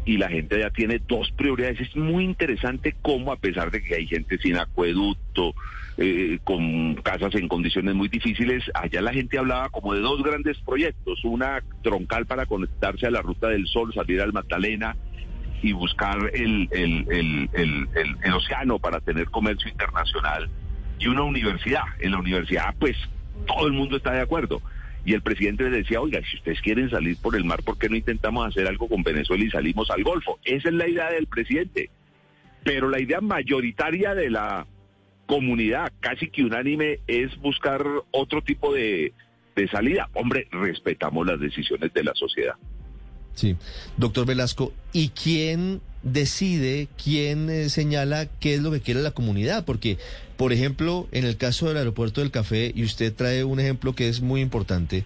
y 0.06 0.18
la 0.18 0.30
gente 0.30 0.60
ya 0.60 0.70
tiene 0.70 1.02
dos 1.06 1.32
prioridades. 1.32 1.82
Es 1.82 1.96
muy 1.96 2.24
interesante 2.24 2.96
cómo, 3.02 3.32
a 3.32 3.38
pesar 3.38 3.72
de 3.72 3.84
que 3.84 3.96
hay 3.96 4.08
gente 4.08 4.38
sin 4.38 4.58
acueducto, 4.58 5.54
eh, 5.98 6.40
con 6.44 6.96
casas 6.96 7.34
en 7.36 7.48
condiciones 7.48 7.96
muy 7.96 8.08
difíciles, 8.08 8.64
allá 8.74 9.02
la 9.02 9.12
gente 9.12 9.38
hablaba 9.38 9.70
como 9.70 9.94
de 9.94 10.00
dos 10.00 10.24
grandes 10.24 10.58
proyectos. 10.60 11.24
Una 11.26 11.62
troncal 11.84 12.26
para 12.26 12.46
conectarse 12.46 13.06
a 13.08 13.12
la 13.12 13.22
Ruta 13.22 13.50
del 13.50 13.68
Sol, 13.68 13.94
salir 13.94 14.22
al 14.22 14.32
Magdalena 14.32 14.96
y 15.62 15.74
buscar 15.74 16.32
el, 16.34 17.50
océano 18.34 18.80
para 18.80 19.02
tener 19.02 19.26
comercio 19.30 19.70
internacional. 19.70 20.50
Y 21.00 21.08
una 21.08 21.24
universidad. 21.24 21.84
En 22.00 22.12
la 22.12 22.20
universidad, 22.20 22.76
pues, 22.80 22.96
todo 23.46 23.68
el 23.68 23.74
mundo 23.74 23.98
está 23.98 24.12
de 24.12 24.22
acuerdo. 24.22 24.62
Y 25.08 25.14
el 25.14 25.22
presidente 25.22 25.64
le 25.64 25.78
decía, 25.78 26.02
oiga, 26.02 26.20
si 26.30 26.36
ustedes 26.36 26.60
quieren 26.60 26.90
salir 26.90 27.16
por 27.16 27.38
el 27.38 27.46
mar, 27.46 27.64
¿por 27.64 27.78
qué 27.78 27.88
no 27.88 27.96
intentamos 27.96 28.46
hacer 28.46 28.68
algo 28.68 28.90
con 28.90 29.04
Venezuela 29.04 29.42
y 29.42 29.50
salimos 29.50 29.90
al 29.90 30.04
Golfo? 30.04 30.38
Esa 30.44 30.68
es 30.68 30.76
la 30.76 30.86
idea 30.86 31.10
del 31.10 31.28
presidente. 31.28 31.90
Pero 32.66 32.90
la 32.90 33.00
idea 33.00 33.22
mayoritaria 33.22 34.14
de 34.14 34.30
la 34.30 34.68
comunidad, 35.26 35.94
casi 36.02 36.28
que 36.30 36.44
unánime, 36.44 37.00
es 37.08 37.34
buscar 37.38 37.86
otro 38.12 38.42
tipo 38.42 38.74
de, 38.74 39.14
de 39.56 39.70
salida. 39.70 40.10
Hombre, 40.14 40.50
respetamos 40.52 41.26
las 41.26 41.40
decisiones 41.40 41.94
de 41.94 42.04
la 42.04 42.14
sociedad. 42.14 42.56
Sí. 43.32 43.56
Doctor 43.96 44.26
Velasco, 44.26 44.74
¿y 44.92 45.12
quién 45.12 45.80
decide, 46.12 46.88
quién 47.02 47.50
eh, 47.50 47.70
señala 47.70 48.28
qué 48.40 48.56
es 48.56 48.62
lo 48.62 48.72
que 48.72 48.82
quiere 48.82 49.02
la 49.02 49.12
comunidad? 49.12 49.66
Porque, 49.66 49.98
por 50.38 50.54
ejemplo, 50.54 51.08
en 51.12 51.26
el 51.26 51.38
caso 51.38 51.68
del 51.68 51.78
aeropuerto 51.78 52.22
del 52.22 52.32
café, 52.32 52.72
y 52.76 52.84
usted 52.84 53.14
trae 53.14 53.44
un 53.44 53.60
ejemplo 53.60 53.94
que 53.94 54.10
es 54.10 54.22
muy 54.22 54.42
importante, 54.42 55.06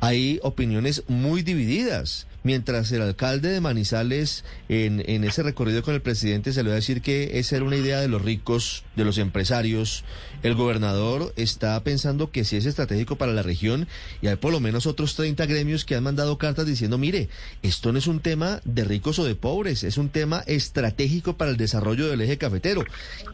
hay 0.00 0.40
opiniones 0.42 1.04
muy 1.08 1.42
divididas. 1.42 2.26
Mientras 2.44 2.90
el 2.90 3.02
alcalde 3.02 3.50
de 3.50 3.60
Manizales, 3.60 4.44
en, 4.68 5.00
ese 5.24 5.42
recorrido 5.42 5.82
con 5.82 5.94
el 5.94 6.02
presidente, 6.02 6.52
se 6.52 6.62
le 6.62 6.70
va 6.70 6.74
a 6.74 6.76
decir 6.76 7.00
que 7.00 7.38
esa 7.38 7.56
era 7.56 7.64
una 7.64 7.76
idea 7.76 8.00
de 8.00 8.08
los 8.08 8.22
ricos, 8.22 8.84
de 8.96 9.04
los 9.04 9.18
empresarios. 9.18 10.04
El 10.42 10.54
gobernador 10.54 11.32
está 11.36 11.82
pensando 11.84 12.32
que 12.32 12.44
sí 12.44 12.56
es 12.56 12.66
estratégico 12.66 13.16
para 13.16 13.32
la 13.32 13.42
región 13.42 13.86
y 14.20 14.26
hay 14.26 14.36
por 14.36 14.50
lo 14.50 14.58
menos 14.58 14.86
otros 14.86 15.14
30 15.14 15.46
gremios 15.46 15.84
que 15.84 15.94
han 15.94 16.02
mandado 16.02 16.36
cartas 16.36 16.66
diciendo, 16.66 16.98
mire, 16.98 17.28
esto 17.62 17.92
no 17.92 17.98
es 17.98 18.08
un 18.08 18.20
tema 18.20 18.60
de 18.64 18.84
ricos 18.84 19.20
o 19.20 19.24
de 19.24 19.36
pobres, 19.36 19.84
es 19.84 19.96
un 19.96 20.08
tema 20.08 20.42
estratégico 20.46 21.36
para 21.36 21.52
el 21.52 21.56
desarrollo 21.56 22.08
del 22.08 22.22
eje 22.22 22.38
cafetero. 22.38 22.84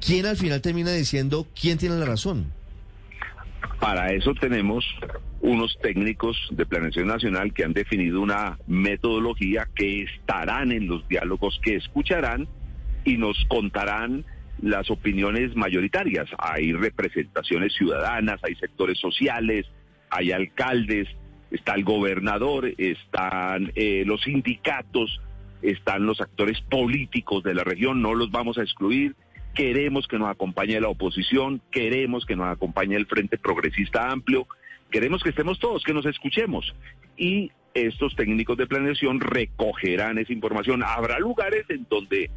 ¿Quién 0.04 0.26
al 0.26 0.36
final 0.36 0.60
termina 0.60 0.92
diciendo 0.92 1.46
quién 1.58 1.78
tiene 1.78 1.96
la 1.96 2.04
razón? 2.04 2.57
Para 3.80 4.12
eso 4.12 4.34
tenemos 4.34 4.84
unos 5.40 5.78
técnicos 5.80 6.36
de 6.50 6.66
planeación 6.66 7.06
nacional 7.06 7.52
que 7.52 7.64
han 7.64 7.72
definido 7.72 8.20
una 8.20 8.58
metodología 8.66 9.68
que 9.74 10.02
estarán 10.02 10.72
en 10.72 10.88
los 10.88 11.06
diálogos, 11.08 11.60
que 11.62 11.76
escucharán 11.76 12.48
y 13.04 13.16
nos 13.16 13.44
contarán 13.48 14.24
las 14.60 14.90
opiniones 14.90 15.54
mayoritarias. 15.54 16.28
Hay 16.38 16.72
representaciones 16.72 17.72
ciudadanas, 17.74 18.40
hay 18.42 18.56
sectores 18.56 18.98
sociales, 18.98 19.66
hay 20.10 20.32
alcaldes, 20.32 21.08
está 21.50 21.74
el 21.74 21.84
gobernador, 21.84 22.72
están 22.76 23.72
eh, 23.76 24.02
los 24.04 24.22
sindicatos, 24.22 25.20
están 25.62 26.06
los 26.06 26.20
actores 26.20 26.60
políticos 26.62 27.42
de 27.42 27.54
la 27.54 27.64
región, 27.64 28.02
no 28.02 28.14
los 28.14 28.30
vamos 28.30 28.58
a 28.58 28.62
excluir. 28.62 29.14
Queremos 29.54 30.06
que 30.06 30.18
nos 30.18 30.28
acompañe 30.28 30.80
la 30.80 30.88
oposición, 30.88 31.60
queremos 31.70 32.24
que 32.24 32.36
nos 32.36 32.46
acompañe 32.48 32.96
el 32.96 33.06
Frente 33.06 33.38
Progresista 33.38 34.10
Amplio, 34.10 34.46
queremos 34.90 35.22
que 35.22 35.30
estemos 35.30 35.58
todos, 35.58 35.82
que 35.82 35.94
nos 35.94 36.06
escuchemos. 36.06 36.74
Y 37.16 37.50
estos 37.74 38.14
técnicos 38.16 38.56
de 38.56 38.66
planeación 38.66 39.20
recogerán 39.20 40.18
esa 40.18 40.32
información. 40.32 40.82
Habrá 40.84 41.18
lugares 41.18 41.64
en 41.68 41.86
donde 41.88 42.30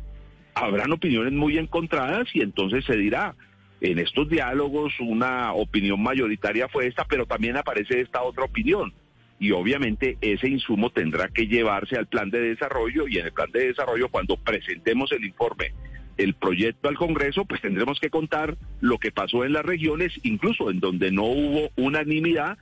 habrán 0.54 0.92
opiniones 0.92 1.34
muy 1.34 1.58
encontradas 1.58 2.28
y 2.34 2.42
entonces 2.42 2.86
se 2.86 2.98
dirá, 2.98 3.36
en 3.82 4.00
estos 4.00 4.30
diálogos 4.30 4.94
una 5.00 5.54
opinión 5.54 6.02
mayoritaria 6.02 6.68
fue 6.70 6.88
esta, 6.88 7.06
pero 7.06 7.26
también 7.26 7.58
aparece 7.58 8.02
esta 8.02 8.22
otra 8.22 8.46
opinión. 8.46 8.94
Y 9.40 9.52
obviamente 9.52 10.18
ese 10.22 10.48
insumo 10.48 10.92
tendrá 10.92 11.28
que 11.30 11.48
llevarse 11.48 11.98
al 11.98 12.06
plan 12.06 12.30
de 12.30 12.42
desarrollo 12.42 13.08
y 13.08 13.18
en 13.18 13.26
el 13.26 13.32
plan 13.32 13.52
de 13.52 13.68
desarrollo 13.68 14.10
cuando 14.10 14.38
presentemos 14.38 15.12
el 15.12 15.26
informe, 15.26 15.74
el 16.18 16.34
proyecto 16.34 16.90
al 16.90 16.98
Congreso, 16.98 17.46
pues 17.46 17.62
tendremos 17.62 18.00
que 18.00 18.10
contar 18.10 18.58
lo 18.80 18.98
que 18.98 19.12
pasó 19.12 19.44
en 19.46 19.54
las 19.54 19.66
regiones, 19.66 20.14
incluso 20.24 20.70
en 20.70 20.80
donde 20.80 21.12
no 21.12 21.24
hubo 21.24 21.70
unanimidad 21.76 22.58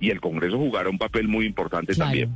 y 0.00 0.10
el 0.10 0.20
Congreso 0.20 0.56
jugará 0.58 0.88
un 0.90 0.98
papel 0.98 1.28
muy 1.28 1.46
importante 1.46 1.94
Claro. 1.94 2.08
también. 2.10 2.30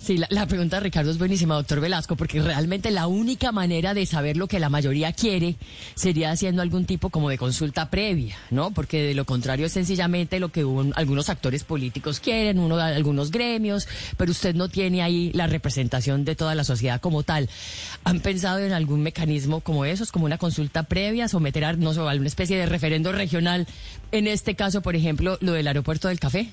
Sí, 0.00 0.16
la, 0.16 0.46
pregunta 0.46 0.76
de 0.76 0.84
Ricardo 0.84 1.10
es 1.10 1.18
buenísima, 1.18 1.56
doctor 1.56 1.80
Velasco, 1.80 2.14
porque 2.14 2.40
realmente 2.40 2.92
la 2.92 3.08
única 3.08 3.50
manera 3.50 3.94
de 3.94 4.06
saber 4.06 4.36
lo 4.36 4.46
que 4.46 4.60
la 4.60 4.68
mayoría 4.68 5.12
quiere 5.12 5.56
sería 5.96 6.30
haciendo 6.30 6.62
algún 6.62 6.84
tipo 6.86 7.10
como 7.10 7.28
de 7.28 7.36
consulta 7.36 7.90
previa, 7.90 8.36
¿no? 8.50 8.70
Porque 8.70 9.02
de 9.02 9.14
lo 9.14 9.24
contrario 9.24 9.66
es 9.66 9.72
sencillamente 9.72 10.38
lo 10.38 10.50
que 10.50 10.64
un- 10.64 10.92
algunos 10.94 11.28
actores 11.30 11.64
políticos 11.64 12.20
quieren, 12.20 12.60
uno, 12.60 12.76
algunos 12.78 13.32
gremios, 13.32 13.88
pero 14.16 14.30
usted 14.30 14.54
no 14.54 14.68
tiene 14.68 15.02
ahí 15.02 15.32
la 15.34 15.48
representación 15.48 16.24
de 16.24 16.36
toda 16.36 16.54
la 16.54 16.62
sociedad 16.62 17.00
como 17.00 17.24
tal. 17.24 17.50
¿Han 18.04 18.20
pensado 18.20 18.60
en 18.60 18.72
algún 18.72 19.02
mecanismo 19.02 19.60
como 19.62 19.84
esos, 19.84 20.12
como 20.12 20.26
una 20.26 20.38
consulta 20.38 20.84
previa, 20.84 21.26
someter 21.26 21.64
a, 21.64 21.72
no 21.72 21.92
sé, 21.92 22.00
a 22.00 22.08
alguna 22.08 22.28
especie 22.28 22.56
de 22.56 22.66
referendo 22.66 23.10
regional? 23.10 23.66
En 24.12 24.28
este 24.28 24.54
caso, 24.54 24.80
por 24.80 24.94
ejemplo, 24.94 25.38
lo 25.40 25.52
del 25.52 25.66
aeropuerto 25.66 26.06
del 26.06 26.20
café. 26.20 26.52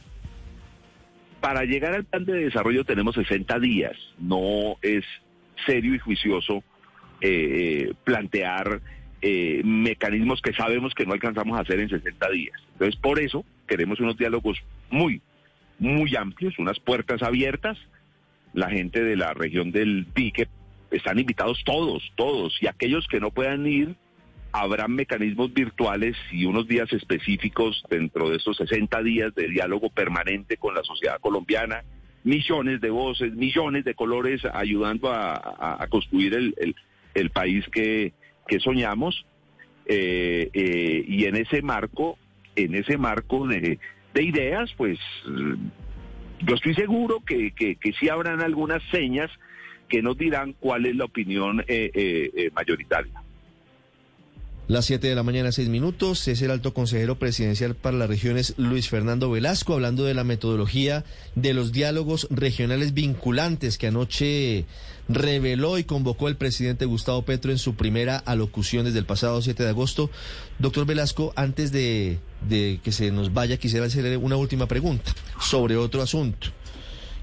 Para 1.46 1.64
llegar 1.64 1.94
al 1.94 2.06
plan 2.06 2.26
de 2.26 2.46
desarrollo 2.46 2.84
tenemos 2.86 3.14
60 3.14 3.60
días. 3.60 3.96
No 4.18 4.78
es 4.82 5.06
serio 5.64 5.94
y 5.94 6.00
juicioso 6.00 6.64
eh, 7.22 7.94
plantear 8.04 8.82
eh, 9.22 9.62
mecanismos 9.64 10.42
que 10.42 10.54
sabemos 10.54 10.96
que 10.96 11.06
no 11.06 11.14
alcanzamos 11.14 11.56
a 11.56 11.62
hacer 11.62 11.80
en 11.80 11.90
60 11.90 12.30
días. 12.32 12.60
Entonces, 12.72 13.00
por 13.00 13.20
eso 13.20 13.46
queremos 13.68 14.00
unos 14.00 14.18
diálogos 14.18 14.58
muy, 14.90 15.22
muy 15.78 16.16
amplios, 16.16 16.58
unas 16.58 16.80
puertas 16.80 17.22
abiertas. 17.22 17.78
La 18.56 18.72
gente 18.72 19.04
de 19.04 19.16
la 19.16 19.36
región 19.36 19.72
del 19.72 20.08
Dique 20.16 20.48
están 20.90 21.20
invitados 21.20 21.62
todos, 21.64 22.12
todos, 22.16 22.58
y 22.60 22.66
aquellos 22.66 23.06
que 23.08 23.20
no 23.20 23.30
puedan 23.30 23.68
ir, 23.68 23.96
habrá 24.62 24.88
mecanismos 24.88 25.54
virtuales 25.54 26.16
y 26.32 26.46
unos 26.46 26.68
días 26.68 26.92
específicos 26.94 27.84
dentro 27.90 28.30
de 28.30 28.38
esos 28.38 28.56
60 28.56 29.02
días 29.04 29.36
de 29.36 29.50
diálogo 29.50 29.90
permanente 29.90 30.56
con 30.56 30.74
la 30.74 30.84
sociedad 30.84 31.20
colombiana, 31.20 31.84
millones 32.24 32.80
de 32.80 32.90
voces, 32.90 33.34
millones 33.34 33.84
de 33.84 33.96
colores 33.96 34.42
ayudando 34.46 35.12
a, 35.12 35.86
construir 35.90 36.34
el, 36.34 37.30
país 37.32 37.66
que, 37.70 38.14
soñamos. 38.60 39.26
Eh, 39.88 40.50
eh, 40.54 41.06
y 41.06 41.26
en 41.26 41.36
ese 41.36 41.62
marco, 41.62 42.18
en 42.56 42.76
ese 42.76 42.98
marco 42.98 43.46
de, 43.48 43.78
ideas, 44.16 44.74
pues 44.78 44.98
yo 46.40 46.56
estoy 46.56 46.74
seguro 46.76 47.20
que, 47.26 47.52
que, 47.52 47.94
sí 48.00 48.08
habrán 48.08 48.42
algunas 48.42 48.82
señas 48.90 49.30
que 49.90 50.02
nos 50.02 50.18
dirán 50.18 50.54
cuál 50.54 50.86
es 50.86 50.96
la 50.96 51.06
opinión 51.06 51.64
eh, 51.68 52.50
mayoritaria. 52.56 53.25
Las 54.68 54.86
7 54.86 55.08
de 55.08 55.14
la 55.14 55.22
mañana, 55.22 55.52
6 55.52 55.70
minutos. 55.70 56.28
Es 56.28 56.42
el 56.42 56.50
alto 56.50 56.74
consejero 56.74 57.20
presidencial 57.20 57.76
para 57.76 57.98
las 57.98 58.10
regiones, 58.10 58.56
Luis 58.58 58.90
Fernando 58.90 59.30
Velasco, 59.30 59.76
hablando 59.76 60.06
de 60.06 60.16
la 60.16 60.24
metodología 60.24 61.06
de 61.36 61.54
los 61.54 61.72
diálogos 61.72 62.28
regionales 62.32 62.96
vinculantes 62.96 63.78
que 63.78 63.88
anoche 63.88 64.66
reveló 65.08 65.78
y 65.78 65.84
convocó 65.84 66.30
el 66.30 66.36
presidente 66.36 66.86
Gustavo 66.86 67.22
Petro 67.22 67.52
en 67.52 67.60
su 67.60 67.76
primera 67.76 68.18
alocución 68.18 68.86
desde 68.86 68.98
el 68.98 69.06
pasado 69.06 69.40
7 69.40 69.62
de 69.62 69.70
agosto. 69.70 70.10
Doctor 70.58 70.88
Velasco, 70.88 71.32
antes 71.36 71.72
de, 71.72 72.18
de 72.50 72.80
que 72.84 72.92
se 72.92 73.12
nos 73.12 73.34
vaya, 73.34 73.58
quisiera 73.58 73.86
hacerle 73.86 74.18
una 74.18 74.36
última 74.36 74.66
pregunta 74.66 75.14
sobre 75.40 75.78
otro 75.78 76.02
asunto 76.02 76.48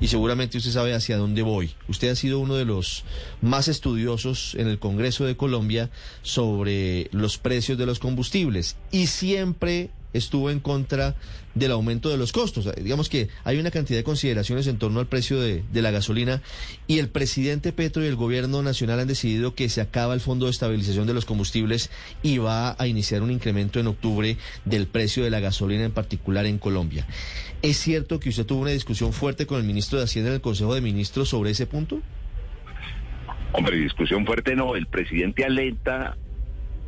y 0.03 0.09
seguramente 0.09 0.59
usted 0.59 0.73
sabe 0.73 0.95
hacia 0.95 1.17
dónde 1.17 1.43
voy. 1.43 1.71
Usted 1.87 2.11
ha 2.11 2.17
sido 2.17 2.41
uno 2.41 2.57
de 2.57 2.65
los 2.65 3.05
más 3.41 3.69
estudiosos 3.69 4.57
en 4.57 4.67
el 4.67 4.81
Congreso 4.81 5.25
de 5.25 5.37
Colombia 5.37 5.91
sobre 6.23 7.09
los 7.13 7.39
precios 7.39 7.79
de 7.79 7.87
los 7.87 8.01
combustibles 8.01 8.77
y 8.91 9.07
siempre 9.07 9.91
estuvo 10.13 10.51
en 10.51 10.61
contra 10.61 11.15
del 11.55 11.73
aumento 11.73 12.09
de 12.09 12.17
los 12.17 12.33
costos. 12.33 12.69
Digamos 12.77 13.09
que 13.09 13.29
hay 13.45 13.59
una 13.59 13.71
cantidad 13.71 13.99
de 13.99 14.05
consideraciones 14.05 14.67
en 14.67 14.79
torno 14.79 15.01
al 15.01 15.07
precio 15.07 15.41
de, 15.41 15.63
la 15.73 15.91
gasolina 15.91 16.41
y 16.87 16.99
el 16.99 17.09
presidente 17.09 17.73
Petro 17.73 18.05
y 18.05 18.07
el 18.07 18.17
gobierno 18.17 18.63
nacional 18.63 19.01
han 19.01 19.09
decidido 19.09 19.55
que 19.55 19.69
se 19.69 19.81
acaba 19.81 20.15
el 20.15 20.21
Fondo 20.21 20.47
de 20.47 20.53
Estabilización 20.53 21.07
de 21.07 21.15
los 21.15 21.25
Combustibles 21.25 21.91
y 22.23 22.39
va 22.39 22.77
a 22.79 22.87
iniciar 22.87 23.23
un 23.23 23.31
incremento 23.31 23.81
en 23.81 23.89
octubre 23.89 24.37
del 24.65 24.87
precio 24.87 25.25
de 25.25 25.31
la 25.31 25.41
gasolina 25.41 25.85
en 25.85 25.93
particular 25.93 26.47
en 26.47 26.59
Colombia. 26.59 27.07
¿Es 27.63 27.79
cierto 27.79 28.21
que 28.21 28.29
usted 28.29 28.47
tuvo 28.47 28.63
una 28.63 28.71
discusión 28.71 29.13
fuerte 29.13 29.47
con 29.47 29.59
el 29.59 29.65
ministro 29.65 29.99
de 29.99 30.05
Hacienda 30.05 30.31
en 30.31 30.37
el 30.37 30.41
Consejo 30.41 30.75
de 30.75 30.81
Ministros 30.81 31.29
sobre 31.29 31.51
ese 31.51 31.67
punto? 31.67 32.01
Hombre, 33.53 33.77
discusión 33.77 34.25
fuerte 34.25 34.57
no. 34.57 34.77
El 34.77 34.87
presidente 34.87 35.45
alenta 35.45 36.17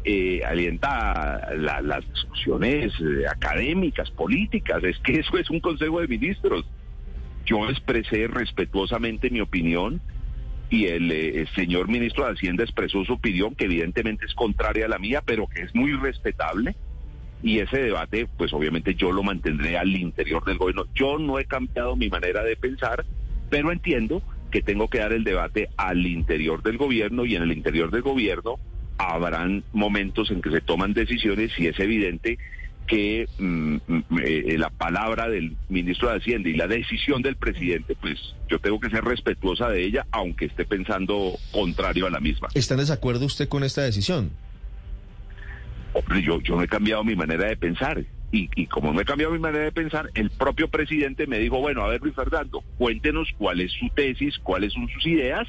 eh, 0.05 0.43
alienta 0.45 1.55
las 1.57 2.07
discusiones 2.11 2.93
eh, 3.01 3.27
académicas, 3.27 4.11
políticas. 4.11 4.85
Es 4.85 4.99
que 4.99 5.21
eso 5.21 5.39
es 5.39 5.49
un 5.49 5.61
Consejo 5.61 6.01
de 6.01 6.09
Ministros. 6.09 6.67
Yo 7.47 7.69
expresé 7.71 8.27
respetuosamente 8.27 9.31
mi 9.31 9.41
opinión 9.41 10.03
y 10.69 10.87
el, 10.87 11.11
eh, 11.11 11.47
señor 11.55 11.89
ministro 11.89 12.27
de 12.27 12.33
Hacienda 12.33 12.65
expresó 12.65 13.05
su 13.05 13.15
opinión, 13.15 13.55
que 13.55 13.65
evidentemente 13.65 14.27
es 14.27 14.35
contraria 14.35 14.87
a 14.87 14.89
la 14.89 14.99
mía, 14.99 15.23
pero 15.25 15.47
que 15.47 15.63
es 15.63 15.75
muy 15.75 15.93
respetable. 15.93 16.77
Y 17.43 17.61
ese 17.61 17.79
debate, 17.79 18.27
pues 18.39 18.53
obviamente 18.53 18.95
yo 18.95 19.11
lo 19.11 19.23
mantendré 19.23 19.79
al 19.79 19.95
interior 19.95 20.45
del 20.45 20.59
gobierno. 20.59 20.85
Yo 20.95 21.19
no 21.19 21.39
he 21.39 21.47
cambiado 21.47 21.97
mi 21.97 22.09
manera 22.09 22.43
de 22.43 22.57
pensar, 22.57 23.05
pero 23.49 23.73
entiendo 23.73 24.23
que 24.51 24.61
tengo 24.61 24.89
que 24.89 24.99
dar 24.99 25.13
el 25.13 25.25
debate 25.25 25.69
al 25.77 26.07
interior 26.07 26.63
del 26.63 26.77
gobierno 26.77 27.25
y 27.25 27.37
en 27.37 27.43
el 27.43 27.53
interior 27.53 27.91
del 27.91 28.03
gobierno 28.03 28.59
habrán 28.99 29.65
momentos 29.73 30.31
en 30.31 30.41
que 30.41 30.51
se 30.51 30.61
toman 30.61 30.93
decisiones 30.93 31.53
y 31.59 31.67
es 31.67 31.79
evidente 31.79 32.39
que 32.87 33.27
mm, 33.39 33.77
mm, 33.87 34.05
eh, 34.23 34.57
la 34.59 34.71
palabra 34.71 35.29
del 35.29 35.57
ministro 35.69 36.11
de 36.11 36.17
Hacienda 36.17 36.49
y 36.49 36.55
la 36.55 36.67
decisión 36.67 37.23
del 37.23 37.37
presidente, 37.37 37.97
pues 38.01 38.19
yo 38.49 38.59
tengo 38.59 38.79
que 38.79 38.91
ser 38.91 39.05
respetuosa 39.05 39.69
de 39.69 39.85
ella, 39.85 40.07
aunque 40.11 40.47
esté 40.47 40.65
pensando 40.65 41.33
contrario 41.51 42.07
a 42.07 42.11
la 42.11 42.21
misma. 42.21 42.49
¿Está 42.55 42.75
en 42.75 42.81
desacuerdo 42.81 43.27
usted 43.27 43.49
con 43.49 43.65
esta 43.65 43.83
decisión? 43.83 44.31
Hombre, 45.93 46.23
yo, 46.23 46.41
yo 46.41 46.57
no 46.57 46.63
he 46.63 46.69
cambiado 46.69 47.05
mi 47.05 47.17
manera 47.17 47.47
de 47.47 47.57
pensar. 47.57 48.05
Y, 48.33 48.51
y, 48.57 48.67
como 48.67 48.93
no 48.93 49.01
he 49.01 49.05
cambiado 49.05 49.33
mi 49.33 49.39
manera 49.39 49.65
de 49.65 49.73
pensar, 49.73 50.11
el 50.15 50.29
propio 50.29 50.69
presidente 50.69 51.29
me 51.29 51.39
dijo, 51.39 51.61
bueno, 51.61 51.85
a 51.85 51.89
ver 51.89 52.03
Luis 52.03 52.17
Fernando, 52.17 52.65
cuéntenos 52.79 53.29
cuál 53.39 53.61
es 53.61 53.71
su 53.73 53.89
tesis, 53.91 54.37
cuáles 54.41 54.73
son 54.73 54.89
sus 54.89 55.07
ideas 55.07 55.47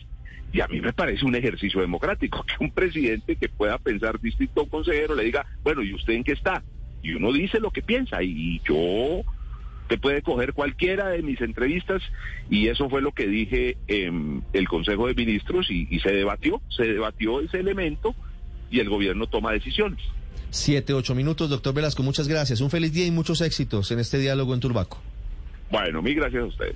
y 0.56 0.62
a 0.62 0.68
mí 0.70 0.80
me 0.80 0.94
parece 0.94 1.26
un 1.26 1.36
ejercicio 1.36 1.82
democrático 1.82 2.46
que 2.46 2.64
un 2.64 2.72
presidente 2.72 3.36
que 3.36 3.50
pueda 3.50 3.78
pensar 3.78 4.22
distinto 4.22 4.62
a 4.62 4.64
un 4.64 4.70
consejero 4.70 5.14
le 5.14 5.26
diga, 5.26 5.46
bueno, 5.64 5.84
¿y 5.84 5.94
usted 5.94 6.14
en 6.14 6.24
qué 6.24 6.32
está? 6.32 6.64
Y 7.04 7.12
uno 7.12 7.34
dice 7.34 7.60
lo 7.60 7.72
que 7.72 7.82
piensa 7.82 8.24
y 8.24 8.62
yo 8.66 9.22
te 9.90 9.98
puede 9.98 10.22
coger 10.22 10.54
cualquiera 10.54 11.10
de 11.10 11.22
mis 11.24 11.42
entrevistas 11.42 12.02
y 12.50 12.70
eso 12.70 12.90
fue 12.90 13.02
lo 13.02 13.12
que 13.12 13.28
dije 13.28 13.76
en 13.88 14.46
el 14.54 14.70
Consejo 14.70 15.08
de 15.08 15.14
Ministros 15.14 15.70
y, 15.70 15.90
y 15.92 16.00
se 16.00 16.14
debatió, 16.14 16.62
se 16.70 16.84
debatió 16.84 17.42
ese 17.42 17.60
elemento 17.60 18.16
y 18.72 18.80
el 18.80 18.88
gobierno 18.88 19.28
toma 19.28 19.52
decisiones. 19.52 20.00
Siete, 20.52 20.94
ocho 20.94 21.16
minutos, 21.16 21.50
doctor 21.50 21.74
Velasco, 21.74 22.02
muchas 22.02 22.30
gracias. 22.30 22.62
Un 22.62 22.70
feliz 22.70 22.94
día 22.94 23.06
y 23.06 23.12
muchos 23.12 23.42
éxitos 23.42 23.92
en 23.92 24.00
este 24.00 24.20
diálogo 24.20 24.54
en 24.54 24.62
Turbaco. 24.62 25.02
Bueno, 25.70 26.02
mil 26.02 26.16
gracias 26.16 26.44
a 26.44 26.46
ustedes. 26.46 26.76